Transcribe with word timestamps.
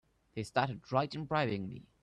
They 0.33 0.41
started 0.41 0.91
right 0.91 1.13
in 1.13 1.25
bribing 1.25 1.67
me! 1.67 1.83